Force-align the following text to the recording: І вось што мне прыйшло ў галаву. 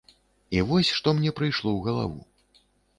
І 0.57 0.63
вось 0.71 0.89
што 1.01 1.15
мне 1.19 1.35
прыйшло 1.43 1.69
ў 1.75 1.79
галаву. 1.91 2.21